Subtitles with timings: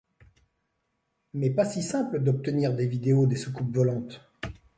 [1.35, 4.19] Mais, pas si simple d’obtenir des vidéos des soucoupes volantes...